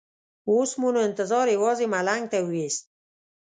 اوس 0.49 0.71
مو 0.79 0.89
نو 0.93 0.99
انتظار 1.09 1.45
یوازې 1.55 1.85
ملنګ 1.93 2.23
ته 2.31 2.37
وېست. 2.49 2.83